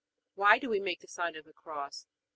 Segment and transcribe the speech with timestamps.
[0.33, 2.07] Why do we make the sign of the Cross?
[2.07, 2.25] A.